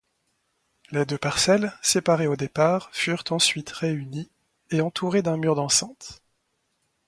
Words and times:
Les 0.89 1.05
deux 1.05 1.19
parcelles, 1.19 1.77
séparées 1.83 2.25
au 2.25 2.35
départ, 2.35 2.89
furent 2.91 3.23
ensuite 3.29 3.69
réunies 3.69 4.31
et 4.71 4.81
entourées 4.81 5.21
d'un 5.21 5.37
mur 5.37 5.53
d'enceinte. 5.53 6.23